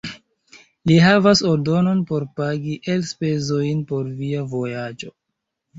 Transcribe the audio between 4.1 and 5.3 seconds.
via vojaĝo.